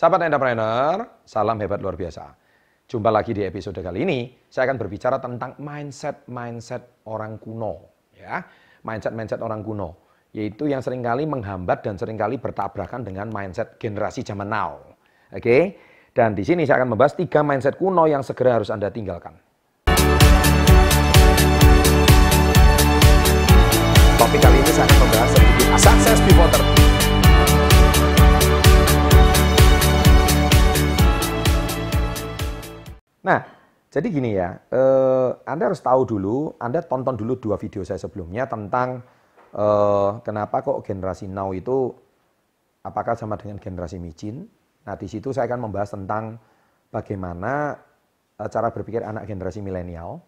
[0.00, 2.32] Sahabat entrepreneur, salam hebat luar biasa.
[2.88, 8.08] Jumpa lagi di episode kali ini, saya akan berbicara tentang mindset-mindset orang kuno.
[8.16, 8.40] ya
[8.80, 14.24] Mindset-mindset orang kuno, yaitu yang sering kali menghambat dan sering kali bertabrakan dengan mindset generasi
[14.24, 14.80] zaman now.
[15.36, 15.76] Oke,
[16.16, 19.36] dan di sini saya akan membahas tiga mindset kuno yang segera harus Anda tinggalkan.
[33.90, 38.46] Jadi gini ya, eh, Anda harus tahu dulu, Anda tonton dulu dua video saya sebelumnya
[38.46, 39.02] tentang
[39.50, 41.90] eh, kenapa kok generasi now itu
[42.86, 44.46] apakah sama dengan generasi micin.
[44.86, 46.38] Nah, di situ saya akan membahas tentang
[46.94, 47.82] bagaimana
[48.38, 50.22] eh, cara berpikir anak generasi milenial.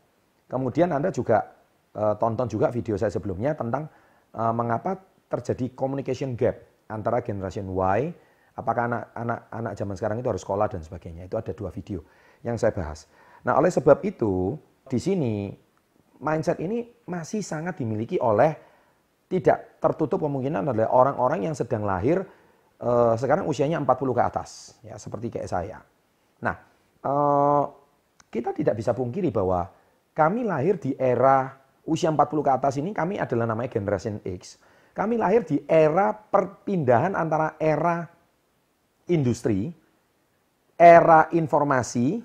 [0.51, 1.55] Kemudian Anda juga
[1.95, 3.87] eh, tonton juga video saya sebelumnya tentang
[4.35, 4.99] eh, mengapa
[5.31, 6.59] terjadi communication gap
[6.91, 8.11] antara generation Y,
[8.59, 11.31] apakah anak-anak anak zaman sekarang itu harus sekolah dan sebagainya.
[11.31, 12.03] Itu ada dua video
[12.43, 13.07] yang saya bahas.
[13.43, 14.55] Nah, oleh sebab itu,
[14.87, 15.51] di sini
[16.23, 18.55] mindset ini masih sangat dimiliki oleh
[19.27, 22.23] tidak tertutup kemungkinan adalah orang-orang yang sedang lahir
[22.79, 25.79] eh, sekarang usianya 40 ke atas, ya seperti kayak saya.
[26.45, 26.57] Nah,
[27.03, 27.65] eh,
[28.31, 29.67] kita tidak bisa pungkiri bahwa
[30.13, 31.57] kami lahir di era
[31.89, 34.61] usia 40 ke atas ini kami adalah namanya generation X.
[34.93, 38.05] Kami lahir di era perpindahan antara era
[39.09, 39.73] industri,
[40.77, 42.21] era informasi,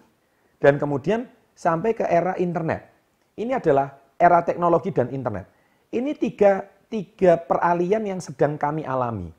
[0.58, 2.90] dan kemudian sampai ke era internet.
[3.38, 5.46] Ini adalah era teknologi dan internet.
[5.94, 9.30] Ini tiga, tiga peralihan yang sedang kami alami.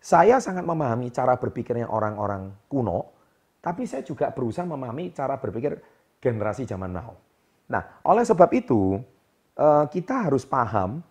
[0.00, 3.12] Saya sangat memahami cara berpikirnya orang-orang kuno,
[3.60, 5.76] tapi saya juga berusaha memahami cara berpikir
[6.20, 7.12] generasi zaman now.
[7.68, 8.96] Nah, oleh sebab itu,
[9.56, 11.04] eh, kita harus paham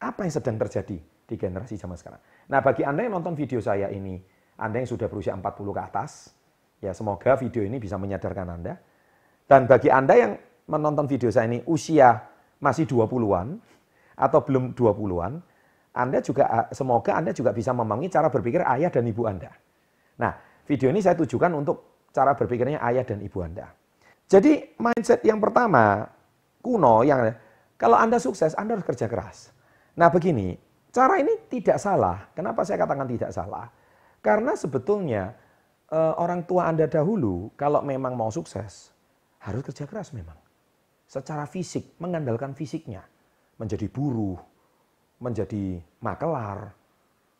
[0.00, 2.20] apa yang sedang terjadi di generasi zaman sekarang.
[2.48, 4.16] Nah, bagi Anda yang nonton video saya ini,
[4.56, 6.32] Anda yang sudah berusia 40 ke atas,
[6.80, 8.80] Ya, semoga video ini bisa menyadarkan Anda.
[9.44, 10.32] Dan bagi Anda yang
[10.64, 12.24] menonton video saya ini usia
[12.60, 13.60] masih 20-an
[14.16, 15.32] atau belum 20-an,
[15.92, 19.52] Anda juga semoga Anda juga bisa memahami cara berpikir ayah dan ibu Anda.
[20.20, 20.32] Nah,
[20.64, 23.68] video ini saya tujukan untuk cara berpikirnya ayah dan ibu Anda.
[24.30, 26.06] Jadi mindset yang pertama
[26.62, 27.34] kuno yang
[27.76, 29.50] kalau Anda sukses, Anda harus kerja keras.
[29.98, 30.54] Nah, begini,
[30.94, 32.30] cara ini tidak salah.
[32.36, 33.72] Kenapa saya katakan tidak salah?
[34.20, 35.32] Karena sebetulnya
[35.90, 38.94] uh, orang tua Anda dahulu kalau memang mau sukses
[39.42, 40.36] harus kerja keras memang.
[41.10, 43.02] Secara fisik, mengandalkan fisiknya.
[43.58, 44.38] Menjadi buruh,
[45.20, 46.72] menjadi makelar,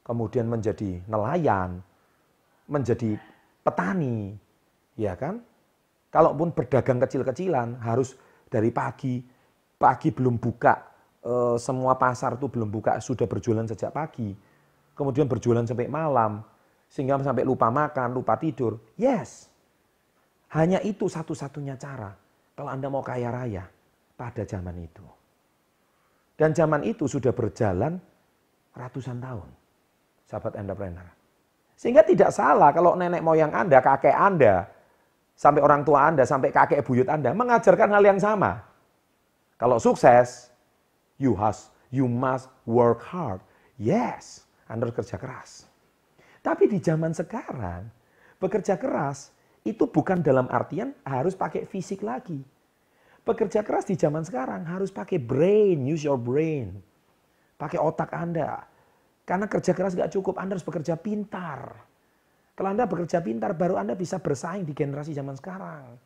[0.04, 1.80] kemudian menjadi nelayan,
[2.66, 3.16] menjadi
[3.62, 4.34] petani,
[4.98, 5.40] ya kan?
[6.10, 8.18] Kalaupun berdagang kecil-kecilan harus
[8.50, 9.22] dari pagi,
[9.78, 10.74] pagi belum buka,
[11.22, 14.34] eh, semua pasar itu belum buka, sudah berjualan sejak pagi.
[14.98, 16.42] Kemudian berjualan sampai malam,
[16.90, 18.82] sehingga sampai lupa makan, lupa tidur.
[18.98, 19.46] Yes.
[20.50, 22.10] Hanya itu satu-satunya cara
[22.58, 23.62] kalau Anda mau kaya raya
[24.18, 25.06] pada zaman itu.
[26.34, 27.94] Dan zaman itu sudah berjalan
[28.74, 29.48] ratusan tahun.
[30.26, 31.06] Sahabat entrepreneur.
[31.78, 34.66] Sehingga tidak salah kalau nenek moyang Anda, kakek Anda,
[35.38, 38.66] sampai orang tua Anda, sampai kakek buyut Anda mengajarkan hal yang sama.
[39.54, 40.50] Kalau sukses,
[41.22, 43.38] you has, you must work hard.
[43.78, 45.69] Yes, Anda harus kerja keras.
[46.40, 47.84] Tapi di zaman sekarang,
[48.40, 52.40] bekerja keras itu bukan dalam artian harus pakai fisik lagi.
[53.20, 56.80] Bekerja keras di zaman sekarang harus pakai brain, use your brain.
[57.60, 58.64] Pakai otak Anda.
[59.28, 61.76] Karena kerja keras gak cukup, Anda harus bekerja pintar.
[62.56, 66.00] Kalau Anda bekerja pintar, baru Anda bisa bersaing di generasi zaman sekarang.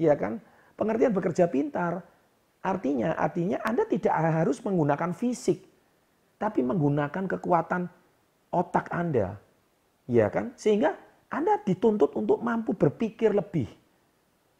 [0.00, 0.40] Iya kan?
[0.78, 2.00] Pengertian bekerja pintar,
[2.64, 5.68] artinya artinya Anda tidak harus menggunakan fisik,
[6.40, 7.90] tapi menggunakan kekuatan
[8.54, 9.36] otak Anda,
[10.08, 10.56] Ya kan?
[10.56, 10.96] Sehingga
[11.28, 13.68] Anda dituntut untuk mampu berpikir lebih.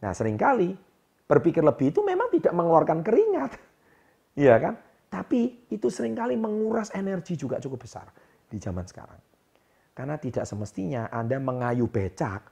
[0.05, 0.77] Nah, sering kali
[1.25, 3.53] berpikir lebih itu memang tidak mengeluarkan keringat.
[4.39, 4.79] Iya kan?
[5.11, 8.07] Tapi itu sering kali menguras energi juga cukup besar
[8.47, 9.19] di zaman sekarang.
[9.91, 12.47] Karena tidak semestinya Anda mengayu becak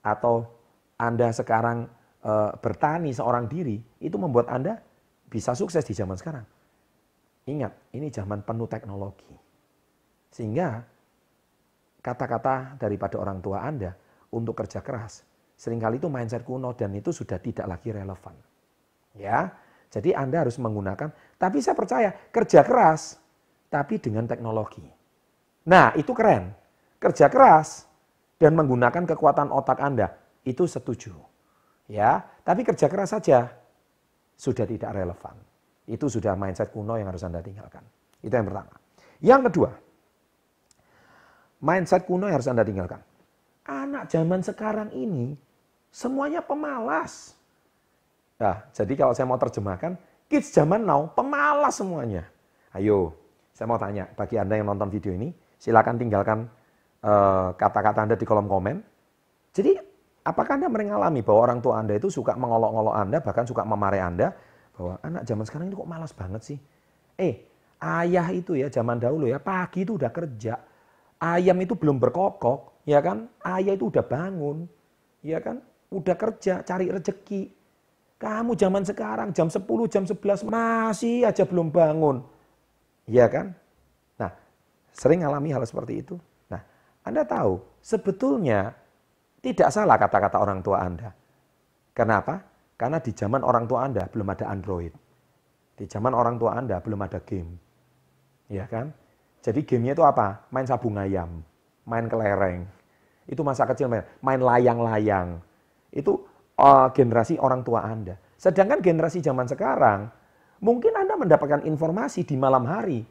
[0.00, 0.48] atau
[0.96, 1.92] Anda sekarang
[2.24, 4.80] e, bertani seorang diri, itu membuat Anda
[5.28, 6.48] bisa sukses di zaman sekarang.
[7.52, 9.36] Ingat, ini zaman penuh teknologi.
[10.32, 10.88] Sehingga
[12.06, 13.90] kata-kata daripada orang tua Anda
[14.30, 15.26] untuk kerja keras.
[15.58, 18.38] Seringkali itu mindset kuno dan itu sudah tidak lagi relevan.
[19.18, 19.50] Ya,
[19.90, 23.18] jadi Anda harus menggunakan, tapi saya percaya kerja keras,
[23.66, 24.84] tapi dengan teknologi.
[25.66, 26.54] Nah, itu keren.
[27.02, 27.90] Kerja keras
[28.38, 30.14] dan menggunakan kekuatan otak Anda,
[30.46, 31.16] itu setuju.
[31.90, 33.50] Ya, tapi kerja keras saja
[34.36, 35.34] sudah tidak relevan.
[35.88, 37.82] Itu sudah mindset kuno yang harus Anda tinggalkan.
[38.20, 38.76] Itu yang pertama.
[39.24, 39.70] Yang kedua,
[41.66, 43.02] mindset kuno yang harus Anda tinggalkan.
[43.66, 45.34] anak zaman sekarang ini
[45.90, 47.34] semuanya pemalas.
[48.38, 49.98] Nah, jadi kalau saya mau terjemahkan,
[50.30, 52.30] kids zaman now pemalas semuanya.
[52.70, 53.18] Ayo,
[53.50, 56.46] saya mau tanya bagi Anda yang nonton video ini, silakan tinggalkan
[57.02, 58.76] eh, kata-kata uh, Anda di kolom komen.
[59.50, 59.74] Jadi,
[60.22, 64.30] apakah Anda mengalami bahwa orang tua Anda itu suka mengolok-olok Anda, bahkan suka memarahi Anda,
[64.78, 66.58] bahwa anak zaman sekarang ini kok malas banget sih?
[67.16, 67.48] Eh,
[67.82, 70.75] ayah itu ya zaman dahulu ya, pagi itu udah kerja.
[71.34, 73.26] Ayam itu belum berkokok, ya kan?
[73.42, 74.70] Ayah itu udah bangun,
[75.26, 75.58] ya kan?
[75.90, 77.50] Udah kerja, cari rezeki.
[78.16, 82.24] Kamu zaman sekarang jam 10, jam 11 masih aja belum bangun
[83.06, 83.54] Iya kan?
[84.18, 84.30] Nah,
[84.90, 86.18] sering alami hal seperti itu.
[86.50, 86.60] Nah,
[87.06, 88.74] Anda tahu, sebetulnya
[89.38, 91.14] tidak salah kata-kata orang tua Anda.
[91.94, 92.42] Kenapa?
[92.74, 94.92] Karena di zaman orang tua Anda belum ada Android.
[95.78, 97.56] Di zaman orang tua Anda belum ada game.
[98.50, 98.90] Ya kan?
[99.42, 100.46] Jadi gamenya itu apa?
[100.50, 101.42] Main sabung ayam,
[101.88, 102.66] main kelereng.
[103.26, 105.42] Itu masa kecil main, main layang-layang.
[105.90, 106.26] Itu
[106.58, 108.18] uh, generasi orang tua Anda.
[108.36, 110.10] Sedangkan generasi zaman sekarang,
[110.56, 113.04] Mungkin Anda mendapatkan informasi di malam hari,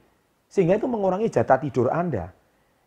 [0.50, 2.34] sehingga itu mengurangi jatah tidur Anda.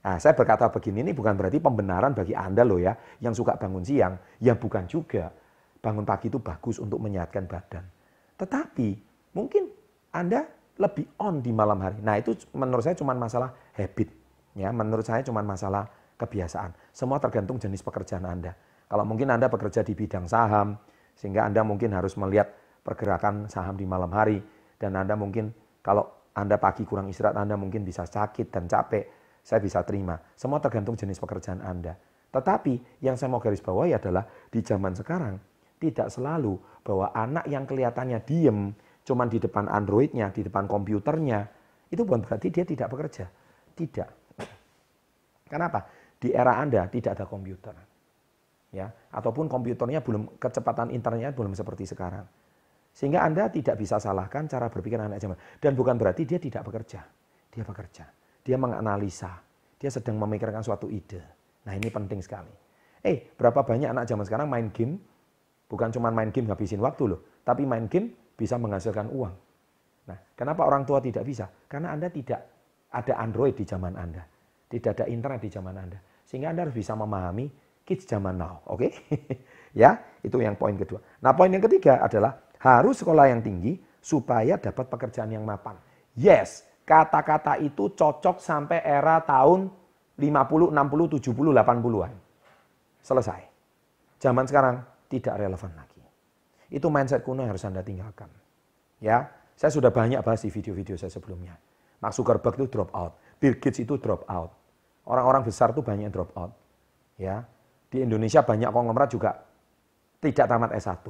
[0.03, 3.85] Nah, saya berkata begini ini bukan berarti pembenaran bagi Anda loh ya, yang suka bangun
[3.87, 4.19] siang.
[4.43, 5.31] Ya bukan juga.
[5.79, 7.87] Bangun pagi itu bagus untuk menyehatkan badan.
[8.35, 8.89] Tetapi
[9.37, 9.71] mungkin
[10.11, 10.43] Anda
[10.79, 11.99] lebih on di malam hari.
[12.01, 14.09] Nah itu menurut saya cuma masalah habit.
[14.55, 16.75] ya Menurut saya cuma masalah kebiasaan.
[16.95, 18.55] Semua tergantung jenis pekerjaan Anda.
[18.89, 20.79] Kalau mungkin Anda bekerja di bidang saham,
[21.19, 22.51] sehingga Anda mungkin harus melihat
[22.87, 24.41] pergerakan saham di malam hari
[24.79, 25.51] dan Anda mungkin
[25.83, 29.05] kalau Anda pagi kurang istirahat Anda mungkin bisa sakit dan capek,
[29.43, 30.17] saya bisa terima.
[30.39, 31.99] Semua tergantung jenis pekerjaan Anda.
[32.31, 35.37] Tetapi yang saya mau garis bawahi adalah di zaman sekarang
[35.79, 38.75] tidak selalu bahwa anak yang kelihatannya diem
[39.09, 41.49] cuman di depan Androidnya, di depan komputernya,
[41.89, 43.25] itu bukan berarti dia tidak bekerja.
[43.73, 44.09] Tidak.
[45.49, 45.89] Kenapa?
[46.21, 47.73] Di era Anda tidak ada komputer.
[48.69, 52.29] Ya, ataupun komputernya belum kecepatan internetnya belum seperti sekarang.
[52.93, 55.41] Sehingga Anda tidak bisa salahkan cara berpikir anak zaman.
[55.57, 57.01] Dan bukan berarti dia tidak bekerja.
[57.49, 58.05] Dia bekerja.
[58.45, 59.41] Dia menganalisa.
[59.81, 61.23] Dia sedang memikirkan suatu ide.
[61.65, 62.53] Nah ini penting sekali.
[63.01, 64.99] Eh, berapa banyak anak zaman sekarang main game,
[65.71, 69.35] bukan cuma main game ngabisin waktu loh, tapi main game bisa menghasilkan uang.
[70.07, 71.51] Nah, kenapa orang tua tidak bisa?
[71.67, 72.41] Karena Anda tidak
[72.95, 74.23] ada Android di zaman Anda.
[74.71, 75.99] Tidak ada internet di zaman Anda.
[76.23, 77.51] Sehingga Anda harus bisa memahami
[77.83, 78.63] kids zaman now.
[78.71, 78.89] Oke?
[78.89, 78.93] Okay?
[79.83, 81.03] ya, itu yang poin kedua.
[81.21, 85.75] Nah, poin yang ketiga adalah harus sekolah yang tinggi supaya dapat pekerjaan yang mapan.
[86.15, 89.69] Yes, kata-kata itu cocok sampai era tahun
[90.17, 92.13] 50, 60, 70, 80-an.
[93.03, 93.41] Selesai.
[94.19, 94.77] Zaman sekarang
[95.09, 95.98] tidak relevan lagi.
[96.69, 98.29] Itu mindset kuno yang harus Anda tinggalkan.
[99.01, 101.57] Ya, saya sudah banyak bahas di video-video saya sebelumnya.
[101.99, 104.55] Mark Zuckerberg itu drop out, Bill Gates itu drop out.
[105.09, 106.53] Orang-orang besar itu banyak yang drop out.
[107.19, 107.43] Ya,
[107.91, 109.31] di Indonesia banyak konglomerat juga
[110.23, 111.03] tidak tamat S1.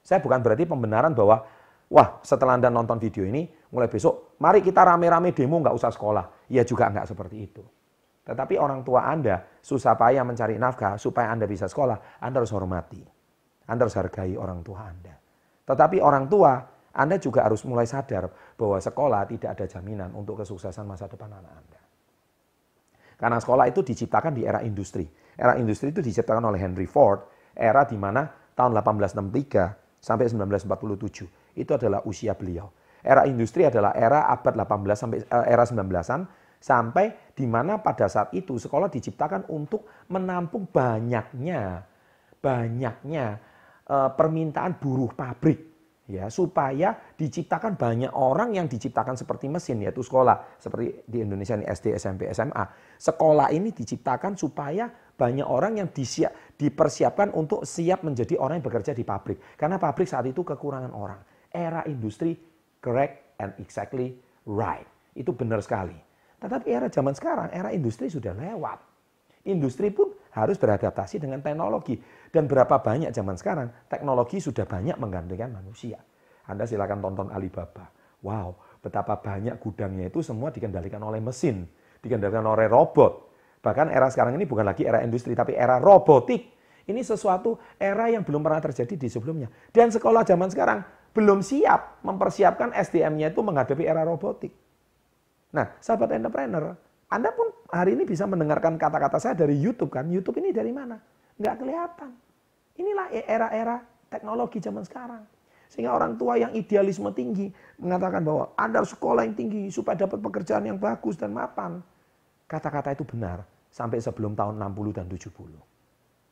[0.00, 1.44] Saya bukan berarti pembenaran bahwa
[1.92, 6.48] wah setelah Anda nonton video ini, mulai besok mari kita rame-rame demo nggak usah sekolah.
[6.48, 7.60] Ya juga nggak seperti itu.
[8.24, 13.19] Tetapi orang tua Anda susah payah mencari nafkah supaya Anda bisa sekolah, Anda harus hormati.
[13.70, 15.14] Anda harus hargai orang tua Anda.
[15.62, 16.58] Tetapi orang tua,
[16.90, 18.26] Anda juga harus mulai sadar
[18.58, 21.80] bahwa sekolah tidak ada jaminan untuk kesuksesan masa depan anak Anda.
[23.14, 25.06] Karena sekolah itu diciptakan di era industri.
[25.38, 27.22] Era industri itu diciptakan oleh Henry Ford,
[27.54, 28.26] era di mana
[28.58, 31.54] tahun 1863 sampai 1947.
[31.54, 32.66] Itu adalah usia beliau.
[33.00, 36.20] Era industri adalah era abad 18 sampai uh, era 19-an
[36.60, 41.88] sampai di mana pada saat itu sekolah diciptakan untuk menampung banyaknya
[42.40, 43.40] banyaknya
[43.90, 45.70] permintaan buruh pabrik
[46.10, 51.70] ya supaya diciptakan banyak orang yang diciptakan seperti mesin yaitu sekolah seperti di Indonesia ini
[51.70, 52.64] SD, SMP, SMA.
[52.98, 58.90] Sekolah ini diciptakan supaya banyak orang yang disiap, dipersiapkan untuk siap menjadi orang yang bekerja
[58.90, 59.38] di pabrik.
[59.54, 61.22] Karena pabrik saat itu kekurangan orang.
[61.46, 62.34] Era industri
[62.82, 64.18] correct and exactly
[64.50, 64.86] right.
[65.14, 65.94] Itu benar sekali.
[66.40, 68.80] Tetapi era zaman sekarang, era industri sudah lewat.
[69.44, 71.98] Industri pun harus beradaptasi dengan teknologi.
[72.30, 75.98] Dan berapa banyak zaman sekarang teknologi sudah banyak menggantikan manusia.
[76.46, 77.90] Anda silakan tonton Alibaba.
[78.20, 81.64] Wow, betapa banyak gudangnya itu semua dikendalikan oleh mesin,
[82.04, 83.32] dikendalikan oleh robot.
[83.60, 86.58] Bahkan era sekarang ini bukan lagi era industri, tapi era robotik.
[86.88, 89.46] Ini sesuatu era yang belum pernah terjadi di sebelumnya.
[89.70, 90.80] Dan sekolah zaman sekarang
[91.14, 94.50] belum siap mempersiapkan SDM-nya itu menghadapi era robotik.
[95.50, 96.74] Nah, sahabat entrepreneur,
[97.10, 100.06] Anda pun hari ini bisa mendengarkan kata-kata saya dari YouTube kan.
[100.06, 100.94] YouTube ini dari mana?
[101.42, 102.10] Nggak kelihatan.
[102.78, 105.26] Inilah era-era teknologi zaman sekarang.
[105.66, 107.50] Sehingga orang tua yang idealisme tinggi
[107.82, 111.82] mengatakan bahwa Anda harus sekolah yang tinggi supaya dapat pekerjaan yang bagus dan mapan.
[112.46, 115.30] Kata-kata itu benar sampai sebelum tahun 60 dan 70.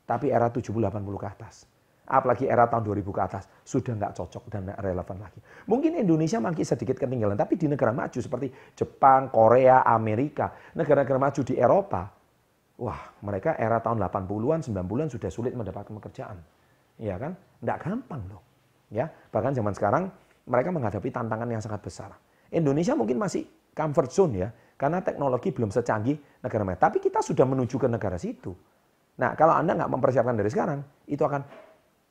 [0.06, 1.66] Tapi era 70-80 ke atas.
[2.08, 3.44] Apalagi era tahun 2000 ke atas.
[3.60, 5.40] Sudah nggak cocok dan nggak relevan lagi.
[5.68, 7.36] Mungkin Indonesia masih sedikit ketinggalan.
[7.36, 10.56] Tapi di negara maju seperti Jepang, Korea, Amerika.
[10.72, 12.02] Negara-negara maju di Eropa.
[12.78, 16.40] Wah, mereka era tahun 80-an, 90-an sudah sulit mendapatkan pekerjaan.
[16.96, 17.32] Iya kan?
[17.60, 18.42] Nggak gampang loh.
[18.88, 20.08] Ya, bahkan zaman sekarang
[20.48, 22.16] mereka menghadapi tantangan yang sangat besar.
[22.48, 23.44] Indonesia mungkin masih
[23.76, 24.48] comfort zone ya,
[24.80, 26.80] karena teknologi belum secanggih negara lain.
[26.80, 28.56] Tapi kita sudah menuju ke negara situ.
[29.18, 31.42] Nah, kalau Anda nggak mempersiapkan dari sekarang, itu akan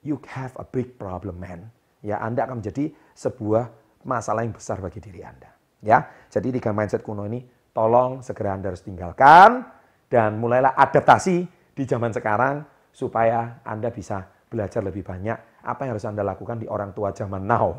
[0.08, 1.68] you have a big problem, man.
[2.00, 3.68] Ya, Anda akan menjadi sebuah
[4.08, 5.52] masalah yang besar bagi diri Anda.
[5.84, 7.44] Ya, jadi tiga mindset kuno ini
[7.76, 9.68] tolong segera Anda harus tinggalkan
[10.08, 11.46] dan mulailah adaptasi
[11.76, 12.64] di zaman sekarang
[12.96, 17.44] supaya Anda bisa belajar lebih banyak apa yang harus Anda lakukan di orang tua zaman
[17.44, 17.76] now.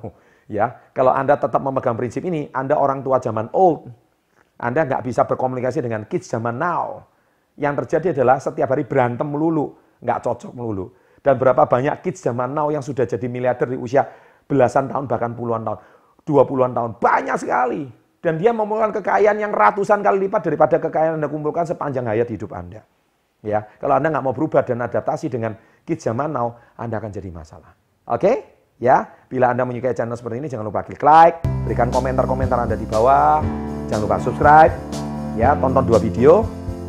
[0.48, 3.84] Ya, kalau Anda tetap memegang prinsip ini, Anda orang tua zaman old,
[4.56, 7.04] Anda nggak bisa berkomunikasi dengan kids zaman now.
[7.60, 10.88] Yang terjadi adalah setiap hari berantem melulu, nggak cocok melulu.
[11.18, 14.06] Dan berapa banyak kids zaman now yang sudah jadi miliarder di usia
[14.48, 15.78] belasan tahun bahkan puluhan tahun,
[16.24, 17.84] dua puluhan tahun, banyak sekali.
[18.18, 22.26] Dan dia memulihkan kekayaan yang ratusan kali lipat daripada kekayaan yang Anda kumpulkan sepanjang hayat
[22.32, 22.82] hidup Anda.
[23.46, 25.54] Ya, kalau Anda nggak mau berubah dan adaptasi dengan
[25.86, 27.70] kids zaman now, Anda akan jadi masalah.
[28.10, 28.18] Oke?
[28.18, 28.36] Okay?
[28.82, 32.86] Ya, bila Anda menyukai channel seperti ini jangan lupa klik like, berikan komentar-komentar Anda di
[32.86, 33.42] bawah,
[33.90, 34.74] jangan lupa subscribe,
[35.38, 36.46] ya, tonton dua video,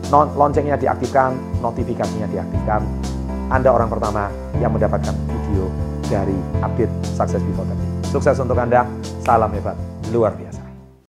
[0.09, 3.08] loncengnya diaktifkan, notifikasinya diaktifkan.
[3.49, 4.29] Anda orang pertama
[4.61, 5.65] yang mendapatkan video
[6.05, 7.65] dari update Success Before
[8.05, 8.13] 30.
[8.13, 8.85] Sukses untuk Anda,
[9.25, 9.73] salam hebat,
[10.13, 10.48] luar biasa.